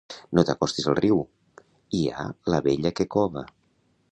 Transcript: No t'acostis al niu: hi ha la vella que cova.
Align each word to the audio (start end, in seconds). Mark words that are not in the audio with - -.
No 0.37 0.43
t'acostis 0.49 0.87
al 0.93 1.01
niu: 1.05 1.19
hi 1.99 2.01
ha 2.21 2.25
la 2.55 2.63
vella 2.69 2.93
que 3.01 3.07
cova. 3.17 3.45